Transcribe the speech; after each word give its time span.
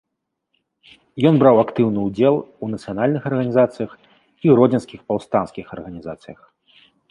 Ён 1.29 1.35
браў 1.43 1.55
актыўны 1.63 1.99
ўдзел 2.07 2.35
у 2.39 2.65
нацыянальных 2.73 3.21
арганізацыях 3.33 3.89
і 4.49 4.53
гродзенскіх 4.55 4.99
паўстанцкіх 5.13 5.65
арганізацыях. 5.79 6.39